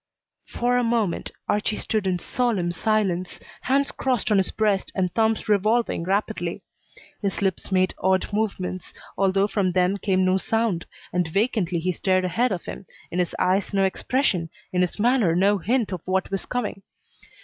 [0.47, 5.47] For a moment Archie stood in solemn silence, hands crossed on his breast and thumbs
[5.47, 6.63] revolving rapidly.
[7.21, 12.25] His lips made odd movements, although from them came no sound, and vacantly he stared
[12.25, 16.31] ahead of him, in his eyes no expression, in his manner no hint of what
[16.31, 16.81] was coming.